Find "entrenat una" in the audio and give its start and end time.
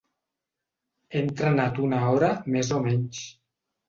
1.25-1.99